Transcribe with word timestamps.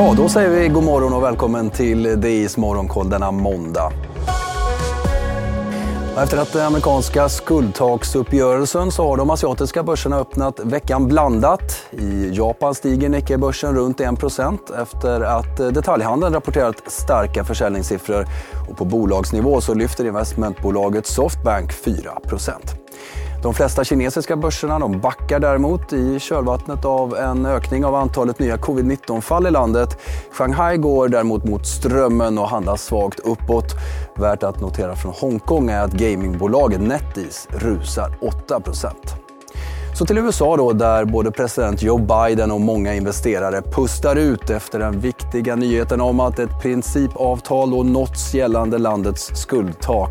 Ja, 0.00 0.14
då 0.16 0.28
säger 0.28 0.50
vi 0.50 0.68
god 0.68 0.84
morgon 0.84 1.12
och 1.12 1.22
välkommen 1.22 1.70
till 1.70 2.20
DIs 2.20 2.56
morgonkoll 2.56 3.10
denna 3.10 3.30
måndag. 3.30 3.92
Efter 6.18 6.38
att 6.38 6.52
den 6.52 6.66
amerikanska 6.66 7.28
skuldtaksuppgörelsen 7.28 8.92
så 8.92 9.08
har 9.08 9.16
de 9.16 9.30
asiatiska 9.30 9.82
börserna 9.82 10.16
öppnat 10.16 10.60
veckan 10.60 11.08
blandat. 11.08 11.86
I 11.90 12.30
Japan 12.32 12.74
stiger 12.74 13.08
Nikkei-börsen 13.08 13.74
runt 13.74 14.00
1 14.00 14.08
efter 14.82 15.20
att 15.20 15.56
detaljhandeln 15.56 16.34
rapporterat 16.34 16.82
starka 16.86 17.44
försäljningssiffror. 17.44 18.26
Och 18.70 18.76
på 18.76 18.84
bolagsnivå 18.84 19.60
så 19.60 19.74
lyfter 19.74 20.04
investmentbolaget 20.04 21.06
Softbank 21.06 21.72
4 21.72 22.10
de 23.42 23.54
flesta 23.54 23.84
kinesiska 23.84 24.36
börserna 24.36 24.78
de 24.78 25.00
backar 25.00 25.40
däremot 25.40 25.92
i 25.92 26.18
kölvattnet 26.20 26.84
av 26.84 27.16
en 27.16 27.46
ökning 27.46 27.84
av 27.84 27.94
antalet 27.94 28.38
nya 28.38 28.56
covid-19-fall 28.56 29.46
i 29.46 29.50
landet. 29.50 29.98
Shanghai 30.32 30.76
går 30.76 31.08
däremot 31.08 31.44
mot 31.44 31.66
strömmen 31.66 32.38
och 32.38 32.48
handlas 32.48 32.82
svagt 32.82 33.20
uppåt. 33.20 33.74
Värt 34.16 34.42
att 34.42 34.60
notera 34.60 34.96
från 34.96 35.12
Hongkong 35.12 35.70
är 35.70 35.80
att 35.80 35.92
gamingbolaget 35.92 36.80
NetEase 36.80 37.48
rusar 37.50 38.18
8% 38.48 38.90
så 40.00 40.06
till 40.06 40.18
USA 40.18 40.56
då, 40.56 40.72
där 40.72 41.04
både 41.04 41.30
president 41.30 41.82
Joe 41.82 41.98
Biden 41.98 42.50
och 42.50 42.60
många 42.60 42.94
investerare 42.94 43.62
pustar 43.62 44.16
ut 44.16 44.50
efter 44.50 44.78
den 44.78 45.00
viktiga 45.00 45.56
nyheten 45.56 46.00
om 46.00 46.20
att 46.20 46.38
ett 46.38 46.62
principavtal 46.62 47.70
då 47.70 47.82
nåtts 47.82 48.34
gällande 48.34 48.78
landets 48.78 49.30
skuldtak. 49.34 50.10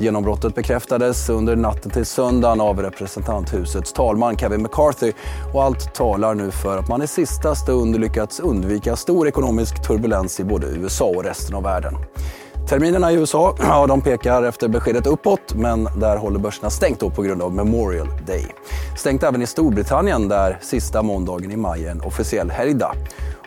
Genombrottet 0.00 0.54
bekräftades 0.54 1.28
under 1.28 1.56
natten 1.56 1.90
till 1.90 2.06
söndagen 2.06 2.60
av 2.60 2.82
representanthusets 2.82 3.92
talman 3.92 4.36
Kevin 4.36 4.62
McCarthy 4.62 5.12
och 5.54 5.64
allt 5.64 5.94
talar 5.94 6.34
nu 6.34 6.50
för 6.50 6.78
att 6.78 6.88
man 6.88 7.02
i 7.02 7.06
sista 7.06 7.54
stund 7.54 8.00
lyckats 8.00 8.40
undvika 8.40 8.96
stor 8.96 9.28
ekonomisk 9.28 9.82
turbulens 9.82 10.40
i 10.40 10.44
både 10.44 10.66
USA 10.66 11.04
och 11.04 11.24
resten 11.24 11.54
av 11.54 11.62
världen. 11.62 11.94
Terminerna 12.68 13.12
i 13.12 13.16
USA 13.16 13.56
ja, 13.58 13.86
de 13.86 14.00
pekar 14.00 14.42
efter 14.42 14.68
beskedet 14.68 15.06
uppåt, 15.06 15.54
men 15.54 15.84
där 15.84 16.16
håller 16.16 16.38
börserna 16.38 16.70
stängt 16.70 17.14
på 17.14 17.22
grund 17.22 17.42
av 17.42 17.54
Memorial 17.54 18.08
Day. 18.26 18.46
Stängt 18.96 19.22
även 19.22 19.42
i 19.42 19.46
Storbritannien 19.46 20.28
där 20.28 20.58
sista 20.60 21.02
måndagen 21.02 21.50
i 21.50 21.56
maj 21.56 21.86
är 21.86 21.90
en 21.90 22.00
officiell 22.00 22.50
helgdag. 22.50 22.92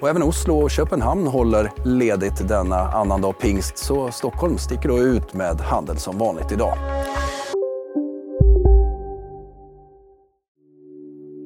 Och 0.02 0.10
även 0.10 0.24
Oslo 0.24 0.56
och 0.56 0.72
Köpenhamn 0.72 1.28
håller 1.28 1.72
ledigt 1.86 2.48
denna 2.48 2.76
annandag 2.76 3.34
pingst, 3.34 3.78
så 3.78 4.12
Stockholm 4.12 4.58
sticker 4.58 4.90
då 4.90 5.00
ut 5.00 5.34
med 5.34 5.62
handel 5.62 5.98
som 5.98 6.18
vanligt 6.18 6.52
idag. 6.52 6.78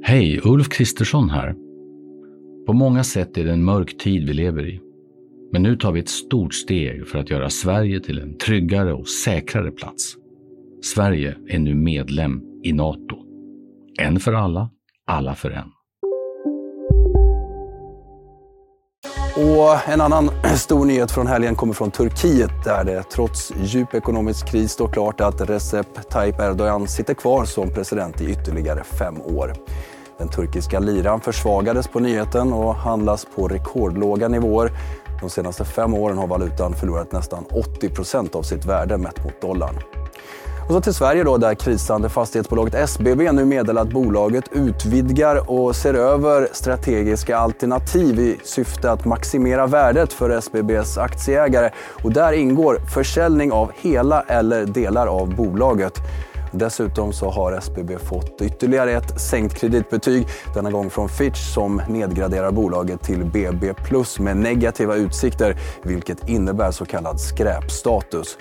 Hej, 0.04 0.42
Ulf 0.44 0.70
Kristersson 0.70 1.30
här. 1.30 1.56
På 2.67 2.73
många 2.73 3.04
sätt 3.04 3.38
är 3.38 3.44
det 3.44 3.52
en 3.52 3.64
mörk 3.64 3.98
tid 3.98 4.28
vi 4.28 4.34
lever 4.34 4.70
i. 4.70 4.84
Men 5.56 5.64
nu 5.64 5.75
tar 5.75 5.92
vi 5.92 6.00
ett 6.00 6.09
stort 6.09 6.53
steg 6.53 7.08
för 7.08 7.20
att 7.20 7.30
göra 7.30 7.50
Sverige 7.50 8.00
till 8.00 8.20
en 8.20 8.38
tryggare 8.38 8.94
och 8.94 9.08
säkrare 9.08 9.72
plats. 9.72 10.16
Sverige 10.84 11.36
är 11.50 11.59
nu 11.59 11.75
medlem 11.75 12.42
i 12.64 12.73
Nato. 12.73 13.17
En 14.00 14.20
för 14.20 14.33
alla, 14.33 14.70
alla 15.08 15.36
för 15.36 15.52
en. 15.52 15.72
Och 19.36 19.89
en 19.89 20.02
annan 20.02 20.30
stor 20.56 20.86
nyhet 20.86 21.11
från 21.11 21.28
helgen 21.28 21.56
kommer 21.56 21.73
från 21.73 21.92
Turkiet 21.92 22.64
där 22.64 22.83
det 22.83 23.03
trots 23.03 23.53
djup 23.64 23.94
ekonomisk 23.94 24.48
kris 24.48 24.72
står 24.72 24.88
klart 24.88 25.22
att 25.22 25.50
Recep 25.50 26.09
Tayyip 26.09 26.39
Erdogan 26.39 26.88
sitter 26.88 27.14
kvar 27.14 27.45
som 27.45 27.73
president 27.73 28.22
i 28.22 28.31
ytterligare 28.31 28.83
fem 28.83 29.22
år. 29.22 29.53
Den 30.17 30.30
turkiska 30.30 30.80
liran 30.80 31.22
försvagades 31.22 31.88
på 31.88 32.00
nyheten 32.00 32.53
och 32.53 32.76
handlas 32.76 33.28
på 33.36 33.48
rekordlåga 33.48 34.28
nivåer. 34.28 34.72
De 35.26 35.30
senaste 35.30 35.66
fem 35.66 35.94
åren 35.94 36.18
har 36.18 36.28
valutan 36.28 36.73
förlorat 36.73 37.12
nästan 37.12 37.45
80 37.52 37.90
procent 37.90 38.36
av 38.36 38.44
sitt 38.44 38.66
värde 38.66 38.98
mätt 38.98 39.23
mot 39.23 39.42
dollarn. 39.42 39.76
Och 40.67 40.72
så 40.72 40.82
till 40.82 40.94
Sverige 40.94 41.23
då, 41.23 41.38
där 41.38 41.54
krisande 41.54 42.10
fastighetsbolaget 42.10 42.73
SBB 42.76 43.32
nu 43.32 43.45
meddelar 43.45 43.82
att 43.82 43.94
bolaget 43.94 44.45
utvidgar 44.52 45.52
och 45.52 45.76
ser 45.76 45.94
över 45.94 46.48
strategiska 46.52 47.38
alternativ 47.38 48.20
i 48.20 48.38
syfte 48.44 48.92
att 48.92 49.05
maximera 49.05 49.67
värdet 49.67 50.14
för 50.14 50.30
SBBs 50.30 50.98
aktieägare. 50.98 51.70
Och 52.04 52.11
där 52.11 52.33
ingår 52.33 52.80
försäljning 52.94 53.52
av 53.52 53.72
hela 53.76 54.22
eller 54.22 54.66
delar 54.66 55.08
av 55.08 55.36
bolaget. 55.36 56.02
Dessutom 56.58 57.14
så 57.14 57.30
har 57.30 57.52
SBB 57.52 57.98
fått 57.99 58.42
ytterligare 58.42 58.92
ett 58.92 59.21
sänkt 59.21 59.58
kreditbetyg. 59.58 60.27
Denna 60.54 60.71
gång 60.71 60.89
från 60.89 61.10
Fitch 61.10 61.54
som 61.54 61.82
nedgraderar 61.89 62.52
bolaget 62.52 63.04
till 63.04 63.26
BB 63.26 63.73
plus 63.73 64.20
med 64.20 64.38
negativa 64.38 64.95
utsikter 64.95 65.58
vilket 65.83 66.30
innebär 66.30 66.71
så 66.71 66.86
kallad 66.86 67.21
skräpstatus. 67.21 68.38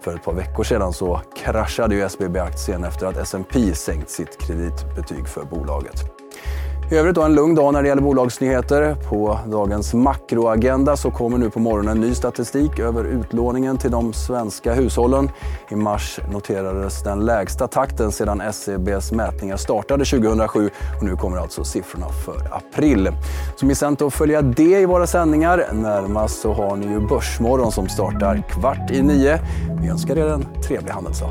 För 0.00 0.14
ett 0.14 0.24
par 0.24 0.32
veckor 0.32 0.64
sedan 0.64 0.92
så 0.92 1.20
kraschade 1.36 1.94
ju 1.94 2.02
SBB-aktien 2.02 2.84
efter 2.84 3.06
att 3.06 3.16
S&P 3.16 3.74
sänkt 3.74 4.10
sitt 4.10 4.38
kreditbetyg 4.40 5.28
för 5.28 5.44
bolaget. 5.44 6.04
I 6.90 6.96
övrigt 6.96 7.14
då 7.14 7.22
en 7.22 7.34
lugn 7.34 7.54
dag 7.54 7.72
när 7.72 7.82
det 7.82 7.88
gäller 7.88 8.02
bolagsnyheter. 8.02 8.94
På 9.08 9.38
dagens 9.46 9.94
makroagenda 9.94 10.96
så 10.96 11.10
kommer 11.10 11.38
nu 11.38 11.50
på 11.50 11.58
morgonen 11.58 12.00
ny 12.00 12.14
statistik 12.14 12.78
över 12.78 13.04
utlåningen 13.04 13.78
till 13.78 13.90
de 13.90 14.12
svenska 14.12 14.74
hushållen. 14.74 15.30
I 15.70 15.76
mars 15.76 16.20
noterades 16.32 17.02
den 17.02 17.26
lägsta 17.26 17.68
takten 17.68 18.12
sedan 18.12 18.40
SCBs 18.40 19.12
mätningar 19.12 19.56
startade 19.56 20.04
2007 20.04 20.70
och 20.98 21.04
nu 21.04 21.16
kommer 21.16 21.36
alltså 21.36 21.64
siffrorna 21.64 22.06
för 22.08 22.48
april. 22.50 23.10
Så 23.56 23.66
missa 23.66 23.88
inte 23.88 24.06
att 24.06 24.14
följa 24.14 24.42
det 24.42 24.80
i 24.80 24.86
våra 24.86 25.06
sändningar. 25.06 25.66
Närmast 25.72 26.40
så 26.40 26.52
har 26.52 26.76
ni 26.76 26.86
ju 26.86 27.00
Börsmorgon 27.00 27.72
som 27.72 27.88
startar 27.88 28.42
kvart 28.48 28.90
i 28.90 29.02
nio. 29.02 29.38
Vi 29.82 29.88
önskar 29.88 30.18
er 30.18 30.26
en 30.26 30.46
trevlig 30.62 30.92
handelsdag. 30.92 31.30